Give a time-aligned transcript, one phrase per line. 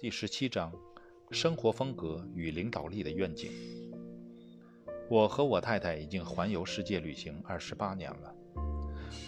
[0.00, 0.72] 第十七章：
[1.32, 3.50] 生活风格与领导力的愿景。
[5.10, 8.32] 我和我太太已经环游世界旅行二十八年了。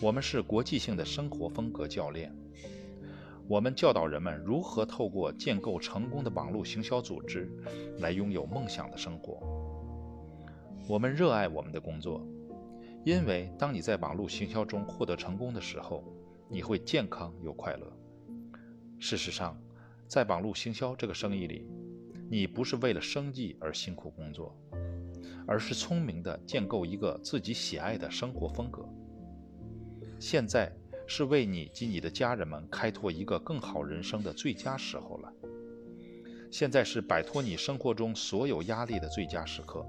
[0.00, 2.32] 我们是国际性的生活风格教练。
[3.48, 7.50] 我们教导人们如何透过建构成功的网络行销组织，
[7.98, 9.40] 来拥有梦想的生活。
[10.88, 12.24] 我们热爱我们的工作，
[13.04, 16.04] 因为当你在网络行销中获得成功的时候，
[16.48, 17.92] 你会健康又快乐。
[19.00, 19.60] 事实上，
[20.10, 21.64] 在网络行销这个生意里，
[22.28, 24.52] 你不是为了生计而辛苦工作，
[25.46, 28.84] 而是聪明地建构一个自己喜爱的生活风格。
[30.18, 30.72] 现在
[31.06, 35.32] 是为你及你的家人们开拓一个更好人生的最佳时候了。
[36.50, 39.86] 现在是摆脱你生活中所有压力的最佳时刻。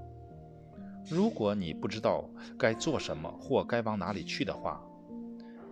[1.10, 4.80] 如果你不知道该做什么或该往哪里去的话，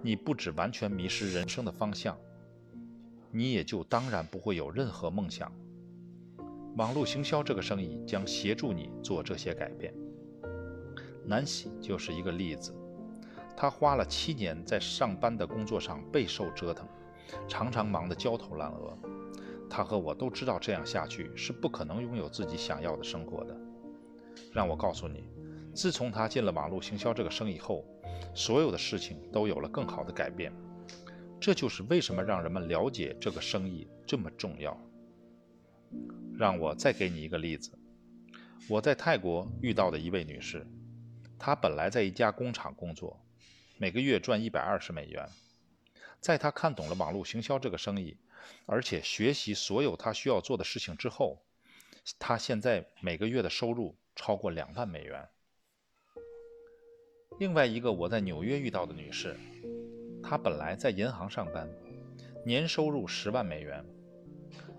[0.03, 2.19] 你不止完全迷失人生的方向。
[3.31, 5.51] 你也就当然不会有任何梦想。
[6.77, 9.95] 网络行销这个生意将协助你做这些改变。
[11.25, 12.75] 南希就是一个例子，
[13.57, 16.87] 他花了七年在上班的工作上备受折腾，
[17.47, 18.97] 常常忙得焦头烂额。
[19.69, 23.57] 他和我都知道这样下去是不可能拥有自己想要的生活的。
[24.53, 25.29] 让我告诉你，
[25.73, 27.85] 自从他进了网络行销这个生意后，
[28.35, 30.53] 所有的事情都有了更好的改变。
[31.41, 34.79] 这就是为什么让人们了解这个生意这么重要。
[36.39, 37.73] 让我再给你一个例子，
[38.69, 40.67] 我在泰国遇到的一位女士，
[41.39, 43.19] 她本来在一家工厂工作，
[43.79, 45.27] 每个月赚一百二十美元。
[46.21, 48.17] 在她看懂了网络行销这个生意，
[48.67, 51.43] 而且学习所有她需要做的事情之后，
[52.19, 55.27] 她现在每个月的收入超过两万美元。
[57.39, 59.35] 另外一个我在纽约遇到的女士。
[60.23, 61.69] 他本来在银行上班，
[62.45, 63.85] 年收入十万美元，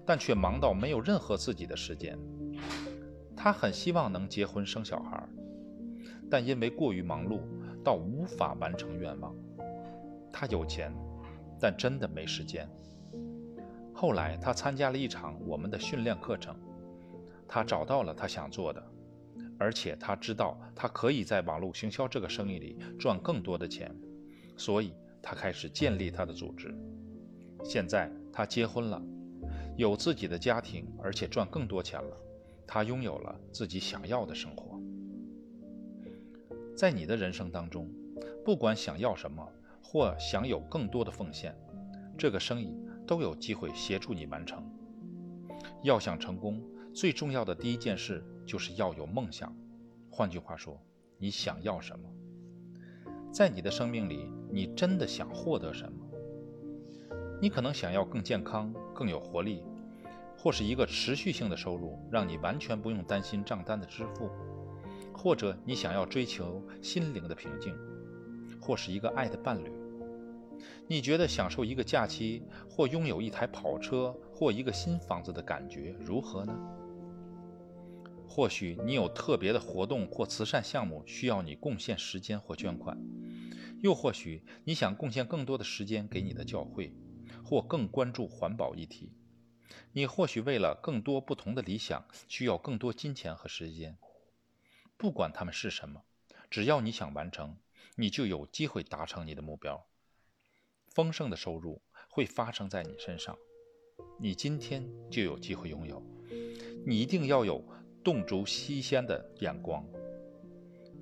[0.06, 2.17] 但却忙到没有任何自己的时间。
[3.36, 5.28] 他很希望能结婚生小孩，
[6.30, 7.41] 但因为过于忙碌，
[7.84, 9.35] 到无法完成愿望。
[10.31, 10.94] 他有钱，
[11.59, 12.69] 但真的没时间。
[13.94, 16.56] 后来他参加了一场我们的训练课程，
[17.47, 18.84] 他找到了他想做的，
[19.57, 23.94] 而且他知道他可以在网络行销这个生意里赚更多的钱，
[24.56, 24.94] 所以。
[25.21, 26.73] 他开始建立他的组织。
[27.63, 29.01] 现在他结婚了，
[29.77, 32.17] 有自己的家庭，而且赚更多钱了。
[32.65, 34.79] 他拥有了自己想要的生活。
[36.75, 37.89] 在你的人生当中，
[38.45, 39.47] 不管想要什么，
[39.83, 41.55] 或想有更多的奉献，
[42.17, 44.63] 这个生意都有机会协助你完成。
[45.83, 49.53] 要想成功，最重要的第一件事就是要有梦想。
[50.09, 50.81] 换句话说，
[51.17, 52.09] 你想要什么？
[53.31, 54.30] 在你的生命里。
[54.53, 56.06] 你真的想获得什么？
[57.42, 59.64] 你可能想要更健康、更有活力，
[60.38, 64.30] 或是一个持续性的收入，让你完全不用担心账单的支付；
[65.14, 67.74] 或者你想要追求心灵的平静，
[68.59, 69.72] 或是一个爱的伴侣。
[70.86, 76.53] 你觉得享受一个假期，或拥有一台跑车，或一个新房子的感觉如何呢？
[78.28, 82.98] 或许你有特别的活动或慈善项目需要你贡献时间或捐款。
[83.81, 86.94] 又或许你想贡献更多的时间给你的教会，
[87.44, 89.12] 或更关注环保议题。
[89.94, 93.97] 你或许为了更多不同的理想，需要更多金钱和时间。
[94.97, 96.03] 不管他们是什么，
[96.50, 97.58] 只要你想完成，
[97.96, 99.88] 你就有机会达成你的目标。
[100.88, 103.38] 丰盛的收入会发生在你身上，
[104.19, 106.03] 你今天就有机会拥有。
[106.86, 107.63] 你一定要有
[108.03, 109.86] 洞烛西先的眼光。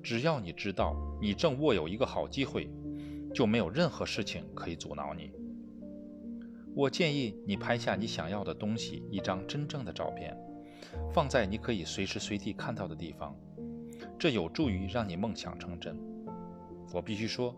[0.02, 2.70] 只要你知道你正握有一个好机会，
[3.34, 5.32] 就没有任何事情可以阻挠你。
[6.76, 10.38] 我建议你拍下你想要的东西一张真正的照片，
[11.12, 13.36] 放在你可以随时随地看到的地方，
[14.18, 16.00] 这有助于让你梦想成真。
[16.94, 17.56] 我必须说，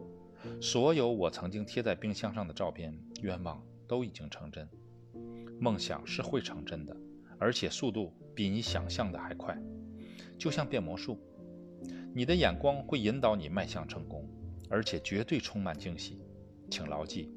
[0.60, 4.68] 所有我曾经贴在冰箱上的照片，愿望都已经成真。
[5.60, 6.98] 梦想是会成真的，
[7.38, 9.58] 而且速度比你想象的还快，
[10.38, 11.20] 就像变魔术。
[12.14, 14.28] 你的眼光会引导你迈向成功，
[14.70, 16.20] 而且绝对充满惊喜。
[16.70, 17.30] 请牢记，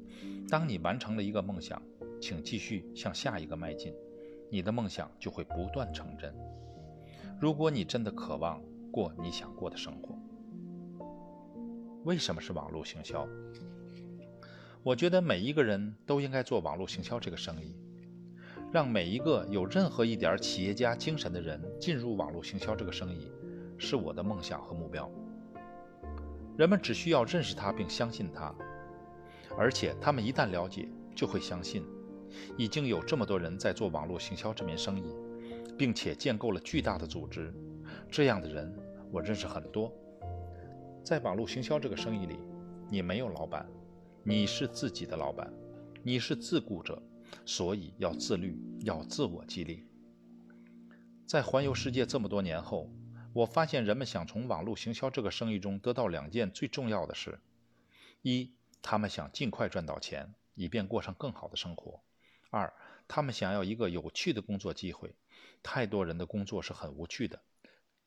[0.49, 1.81] 当你完成了一个梦想，
[2.21, 3.93] 请继续向下一个迈进，
[4.49, 6.33] 你的梦想就会不断成真。
[7.39, 8.61] 如果你真的渴望
[8.91, 10.17] 过你想过的生活，
[12.03, 13.27] 为什么是网络行销？
[14.83, 17.75] 我觉得每一个人都应该做网络行销这个生意，
[18.71, 23.31] 让每一个有任何一点企业家精神的人进入网络行销这个生意。
[23.77, 25.09] 是我的梦想和目标。
[26.57, 28.53] 人们只需要认识它并相信它，
[29.57, 31.85] 而且他们一旦了解，就会相信，
[32.57, 35.13] 已经有这么多人在做网络行销这门生意，
[35.77, 37.53] 并且建构了巨大的组织。
[38.09, 38.73] 这样的人
[39.11, 39.91] 我认识很多。
[41.03, 42.39] 在网络行销这个生意里，
[42.89, 43.67] 你没有老板，
[44.23, 45.51] 你是自己的老板，
[46.01, 47.01] 你是自雇者，
[47.45, 49.85] 所以要自律，要自我激励。
[51.25, 52.89] 在环游世界这么多年后，
[53.35, 57.37] 我发现人们想从网络行销这个生意中得到两件最重要的事：
[58.21, 61.99] 一，他们想尽快赚到钱，以便过上更好的生活；
[62.49, 62.71] 二，
[63.09, 65.13] 他们想要一个有趣的工作机会。
[65.61, 67.41] 太多人的工作是很无趣的，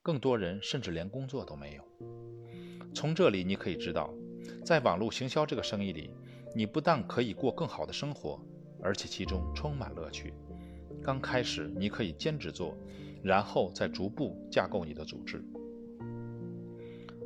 [0.00, 1.84] 更多人甚至连工作都没有。
[2.94, 4.10] 从这里你可以知道，
[4.64, 6.10] 在网络行销这个生意里，
[6.54, 8.42] 你不但可以过更好的生活，
[8.82, 10.32] 而且其中充满乐趣。
[11.02, 12.74] 刚开始你可以兼职做。
[13.22, 15.44] 然后再逐步架构你的组织。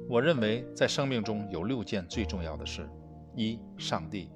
[0.09, 2.89] 我认为在生命中有六件最重要的事：
[3.37, 4.29] 一、上帝；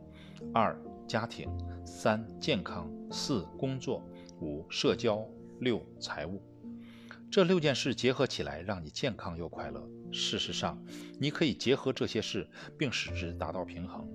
[0.55, 1.49] 二、家庭；
[1.85, 4.03] 三、健康；四、工作；
[4.41, 5.27] 五、社交；
[5.61, 6.41] 六、财务。
[7.31, 9.87] 这六件事结合起来，让你健康又快乐。
[10.13, 10.81] 事实上，
[11.21, 12.49] 你可以结合这些事，
[12.79, 14.09] 并使之达到平衡。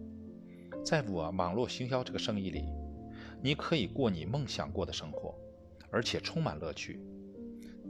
[0.84, 2.64] 在我网络行销这个生意里，
[3.44, 5.36] 你可以过你梦想过的生活，
[5.92, 7.00] 而且充满乐趣。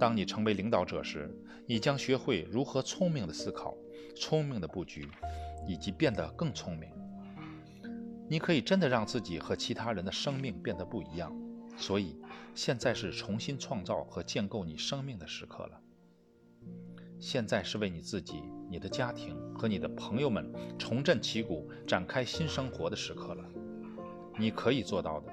[0.02, 1.30] 当你成为领导者时，
[1.68, 3.78] 你将学会如何聪明的思考、
[4.16, 5.08] 聪明的布局，
[5.68, 6.90] 以及变得更聪明。
[8.28, 11.32] 你可以真的让自己和其他人的生命变得不一样。
[11.78, 12.20] 所以，
[12.56, 15.80] 现在是重新创造和建构你生命的时刻了。
[17.20, 23.46] 现在是为你自己、你的家庭和你的朋友们重振旗鼓、展开新生活的时刻了。
[24.40, 25.32] 你可以做到的，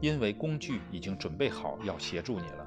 [0.00, 2.65] 因为工具已经准备好要协助你了。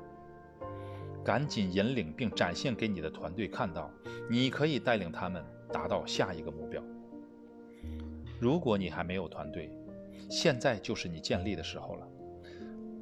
[1.29, 3.93] 赶紧引领并展现给你的团队看到，
[4.27, 6.83] 你可以带领他们达到下一个目标。
[8.39, 9.71] 如果你还没有团队，
[10.27, 12.07] 现在就是你建立的时候了。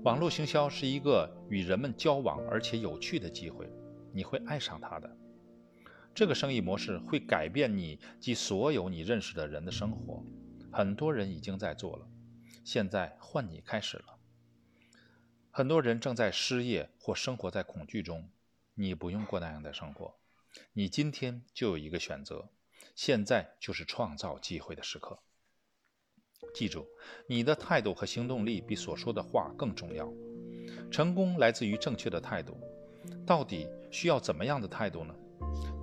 [0.03, 3.65] 网络行销是一个与人们交往而且有趣的机会，
[4.11, 5.09] 你会爱上它的。
[6.13, 10.21] 这个生意模式会改变你及所有你认识的人的生活，
[10.69, 12.05] 很多人已经在做了，
[12.65, 14.16] 现在换你开始了。
[15.57, 18.29] 很多人正在失业或生活在恐惧中，
[18.75, 20.13] 你不用过那样的生活。
[20.73, 22.47] 你今天就有一个选择，
[22.93, 25.17] 现在就是创造机会的时刻。
[26.53, 26.85] 记住，
[27.25, 30.07] 你的态度和行动力比所说的话更重要。
[30.91, 32.55] 成功来自于正确的态度。
[33.25, 35.15] 到底需要怎么样的态度呢？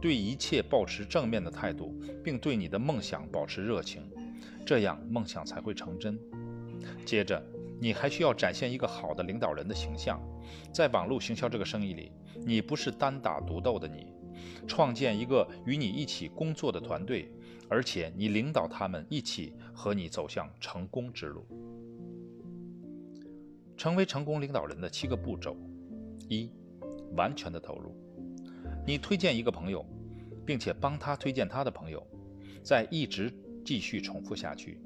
[0.01, 4.09] 对一切保持正面的态度，并对你的梦想保持热情，
[4.65, 6.17] 这样梦想才会成真。
[7.05, 7.45] 接着。
[7.81, 10.21] 你还需要展现一个好的领导人的形象，
[10.73, 12.13] 在网络行销这个生意里，
[12.47, 14.07] 你不是单打独斗的你，
[14.67, 17.31] 创建一个与你一起工作的团队，
[17.69, 21.47] 而且你领导他们一起和你走向成功之路。
[23.77, 25.57] 成为成功领导人的七个步骤：
[26.29, 26.51] 一、
[27.17, 27.95] 完全的投入。
[28.87, 29.85] 你推荐一个朋友，
[30.47, 32.07] 并且帮他推荐他的朋友，
[32.63, 33.33] 再一直
[33.65, 34.79] 继续重复下去。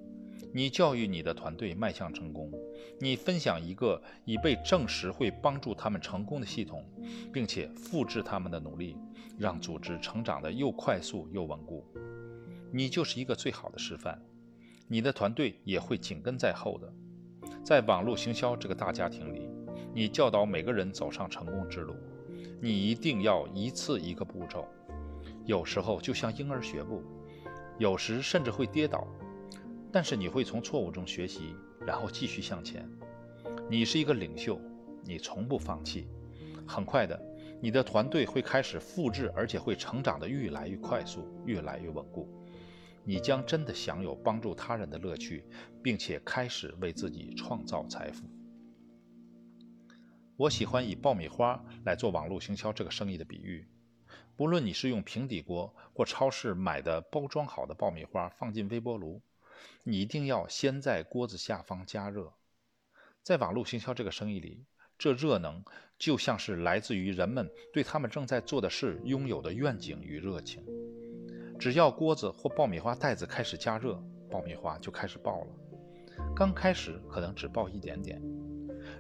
[0.53, 2.51] 你教育你的团队迈向成功，
[2.99, 6.85] 你分享一个已被证实会帮助他们成功的系统，
[7.33, 8.97] 并且复制他们的努力，
[9.39, 11.85] 让组织成长的又快速又稳固。
[12.73, 14.21] 你就是一个最好的示范，
[14.89, 16.93] 你的团队也会紧跟在后的。
[17.63, 19.49] 在网络行销这个大家庭里，
[19.95, 21.95] 你教导每个人走上成功之路，
[22.61, 24.67] 你一定要一次一个步骤，
[25.45, 27.03] 有时候就像婴儿学步，
[27.79, 29.07] 有时甚至会跌倒。
[29.91, 31.55] 但是你会从错误中学习，
[31.87, 32.89] 然后继续向前。
[33.71, 34.61] 你是一个领袖，
[35.05, 36.09] 你从不放弃。
[36.67, 37.19] 很快的，
[37.63, 42.29] 你的团队会开始复制，而且会成长的越来越快速，越来越稳固。
[43.05, 45.45] 你将真的享有帮助他人的乐趣，
[45.83, 48.27] 并且开始为自己创造财富。
[50.37, 53.67] 我喜欢以爆米花来做网络行销这个生意的比喻。
[54.37, 59.21] 不论你是用平底锅或超市买的包装好的爆米花放进微波炉。
[59.85, 62.33] 你一定要先在锅子下方加热。
[63.23, 64.65] 在网络行销这个生意里，
[64.99, 65.63] 这热能
[65.99, 70.65] 就像是来自于人们对他们正在做的事拥有的愿景与热情。
[71.59, 75.49] 只要锅子或爆米花袋子开始加热，爆米花就开始爆了。
[76.35, 78.23] 刚开始可能只爆一点点，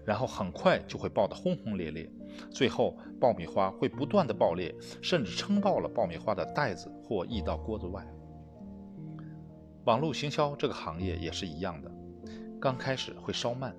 [0.04, 2.10] 然后很快就会爆得轰轰烈烈，
[2.50, 8.06] 最后爆米花会不断的爆裂，甚至撑爆了爆米花的袋子或溢到锅子外。
[9.88, 11.90] 网络行销这个行业也是一样的，
[12.60, 13.74] 刚开始会稍慢，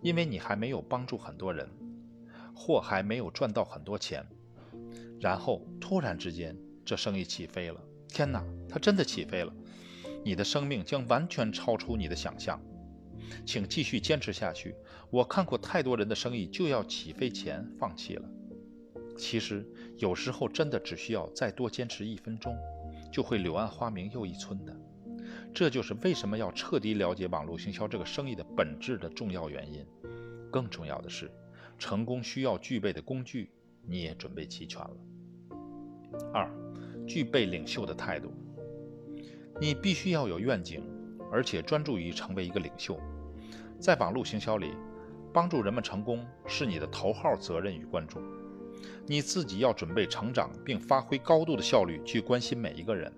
[0.00, 1.68] 因为你还没有帮助很多人，
[2.54, 4.24] 或还没有赚到很多钱。
[5.18, 7.80] 然后突然之间，这生意起飞了！
[8.06, 9.52] 天哪，它真的起飞了！
[10.24, 12.62] 你的生命将完全超出你的想象。
[13.44, 14.76] 请继续坚持下去。
[15.10, 18.28] 我看过太多人的生意就要起飞前放弃了。
[19.18, 22.56] 其实有时候真的只需要再多坚持一分钟，
[23.12, 24.72] 就会柳暗花明又一村的。
[25.52, 29.84] 这就是为什么要彻底了解网络行销这个生意的本质的重要原因。
[30.50, 31.30] 更重要的是，
[31.78, 33.50] 成功需要具备的工具
[33.86, 34.96] 你也准备齐全了。
[36.32, 36.50] 二，
[37.06, 38.32] 具备领袖的态度。
[39.60, 40.82] 你必须要有愿景，
[41.30, 42.98] 而且专注于成为一个领袖。
[43.78, 44.72] 在网络行销里，
[45.32, 48.20] 帮助人们成功是你的头号责任与关注。
[49.06, 53.12] 你自己要准备成长，并发挥高度的效率去关心每一个人。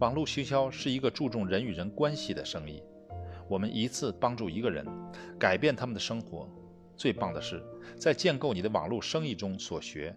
[0.00, 2.82] 网络行销是一个注重人与人关系的生意。
[3.48, 4.84] 我们一次帮助一个人，
[5.38, 6.48] 改变他们的生活。
[6.96, 7.62] 最棒的是，
[7.96, 10.16] 在建构你的网络生意中所学，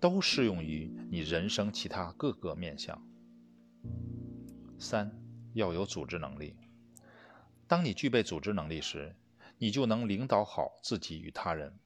[0.00, 3.02] 都适用于你人生其他各个面向。
[4.78, 5.10] 三，
[5.52, 6.56] 要有组织能力。
[7.66, 9.14] 当你具备组织能力时，
[9.58, 11.78] 你就能领导好自己与他人。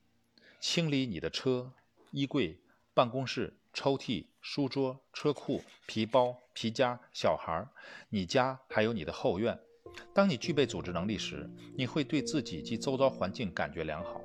[0.61, 1.72] 清理你的车、
[2.12, 2.61] 衣柜、
[2.94, 7.67] 办公室、抽屉、书桌、车库、皮包、皮夹、小孩，
[8.11, 9.59] 你家还有你的后院。
[10.12, 14.21] 当你具备组织能力时，你会对自己及周遭环境感觉良好。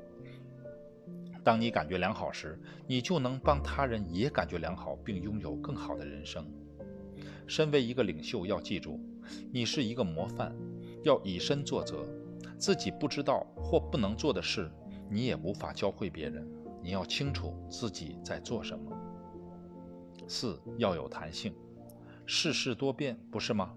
[1.44, 6.46] 当你感觉良好时，你就能帮他人也感觉良好，并拥有更好的人生。
[7.48, 9.00] 身为一个领袖，要记住，
[9.54, 10.54] 你是一个模范，
[11.04, 12.06] 要以身作则。
[12.58, 14.70] 自己不知道或不能做的事，
[15.10, 16.46] 你也无法教会别人。
[16.84, 19.07] 你要清楚自己在做什么。
[20.28, 21.54] 四要有弹性，
[22.26, 23.74] 世事多变，不是吗？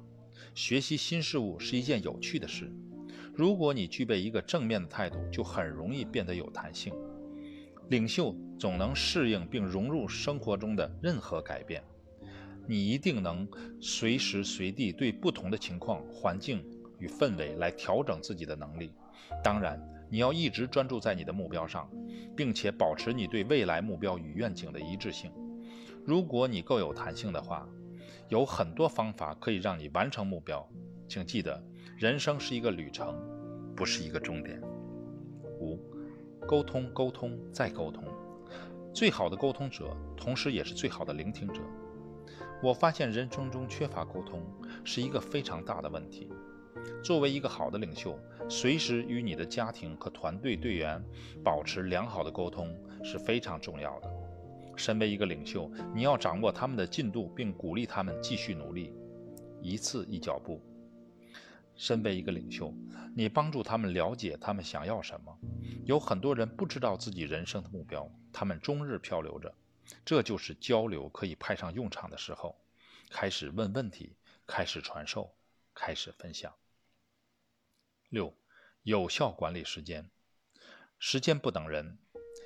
[0.55, 2.71] 学习新事物是一件有趣的事。
[3.35, 6.93] 如果你具备一个正面的态度，就很容易变得有弹性。
[7.89, 11.83] 领袖总能适应并融入生活中的任何改变。
[12.67, 13.49] 你一定能
[13.81, 16.65] 随时随地对不同的情况、环境
[16.99, 18.93] 与氛围来调整自己的能力。
[19.43, 21.91] 当然，你要一直专注在你的目标上，
[22.37, 25.33] 并且保持你对未来目标与愿景的一致性。
[26.05, 27.69] 如果你够有弹性的话，
[28.29, 30.67] 有很多方法可以让你完成目标。
[31.09, 31.63] 请记得，
[31.99, 33.15] 人生是一个旅程，
[33.77, 34.61] 不是一个终点。
[35.61, 35.79] 五，
[36.47, 38.05] 沟通，沟通，再沟通。
[38.93, 41.61] 最好的沟通者，同时也是最好的聆听者。
[42.63, 44.43] 我发现人生中缺乏沟通
[44.85, 46.31] 是一个非常大的问题。
[47.03, 51.03] 作为一个好的领袖，随时与你的家庭和团队队员
[51.45, 54.11] 保持良好的沟通是非常重要的。
[54.81, 58.95] 身为一个领袖，你要掌握他们的进度，并鼓励他们继续努力，
[59.61, 60.65] 一次一脚步。
[61.77, 62.75] 身为一个领袖，
[63.15, 65.39] 你帮助他们了解他们想要什么。
[65.85, 69.55] 有很多人不知道自己人生的目标，他们终日漂流着。
[70.03, 72.57] 这就是交流可以派上用场的时候，
[73.11, 75.35] 开始问问题，开始传授，
[75.75, 76.55] 开始分享。
[78.09, 78.35] 六，
[78.83, 80.09] 有效管理时间。
[80.99, 81.99] 时间不等人，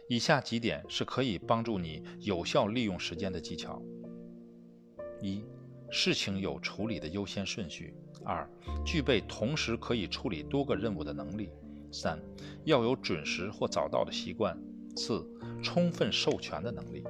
[0.08, 3.80] 以下几点是可以帮助你有效利用时间的技巧：
[5.20, 5.42] 一，
[5.90, 8.46] 事情有处理的优先顺序；二，
[8.84, 11.48] 具备同时可以处理多个任务的能力；
[11.90, 12.20] 三，
[12.64, 14.54] 要有准时或早到的习惯；
[14.94, 15.26] 四，
[15.62, 17.02] 充分授权的能力。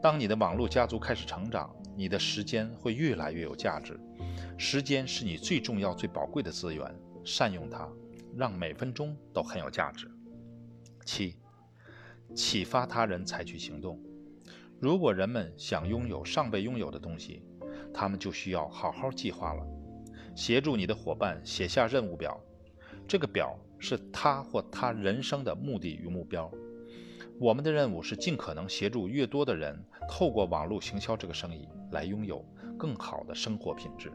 [0.00, 3.98] 当你的网络家族开始成长，你的时间会越来越有价值。
[4.56, 7.90] 时间是你最重要、最宝贵的资源，善用它，
[8.36, 10.08] 让每分钟都很有价值。
[11.04, 11.36] 七，
[12.32, 14.00] 启发他人采取行动。
[14.80, 17.42] 如果人们想拥有尚未拥有的东西，
[17.92, 19.66] 他们就需要好好计划了。
[20.34, 22.38] 协助你的伙伴写下任务表，
[23.06, 26.50] 这个表是他或他人生的目的与目标。
[27.40, 29.76] 我们的任务是尽可能协助越多的人
[30.08, 32.44] 透过网络行销这个生意来拥有
[32.78, 34.12] 更好的生活品质。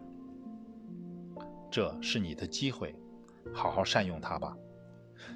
[1.71, 2.95] 这是你的机会，
[3.53, 4.55] 好好善用它吧。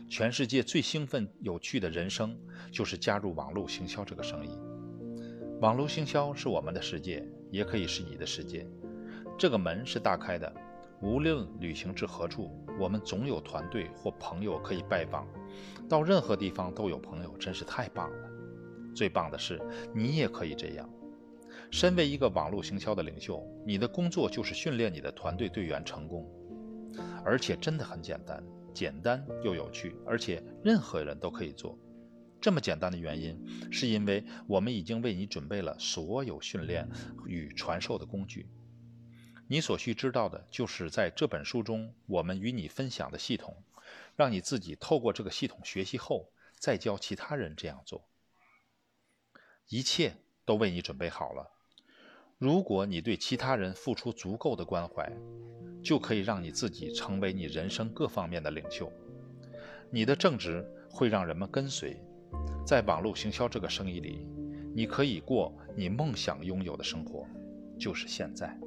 [0.10, 2.38] 全世界最兴奋、有趣的人生
[2.72, 4.58] 就是加入网络行销这个生意。
[5.62, 8.68] 网络行销是我们的世界，也可以是你的世界。
[9.38, 10.54] 这个门是大开的，
[11.02, 15.28] 无论旅行至何处，我们总有团队或朋友可以拜访。
[15.88, 18.30] 到任何地方都有朋友，真是太棒了。
[18.96, 19.60] 最棒的是，
[19.94, 20.90] 你也可以这样。
[21.72, 26.30] 身为一个网络行销的领袖，你的工作就是训练你的团队队员成功，
[27.26, 31.78] 而且真的很简单，简单又有趣，而且任何人都可以做。
[32.42, 36.90] 这么简单的原因，是因为我们已经为你准备了所有训练
[37.26, 38.50] 与传授的工具。
[39.48, 43.64] 你所需知道的就是在这本书中我们与你分享的系统。
[44.16, 48.08] 让你自己透过这个系统学习后，再教其他人这样做。
[49.68, 50.16] 一切
[50.46, 51.52] 都为你准备好了。
[52.44, 55.10] 如果你对其他人付出足够的关怀，
[55.82, 58.92] 就可以让你自己成为你人生各方面的领袖。
[59.90, 61.96] 你的正直会让人们跟随，
[62.68, 64.28] 在网络行销这个生意里，
[64.76, 67.26] 你可以过你梦想拥有的生活，
[67.80, 68.60] 就是现在。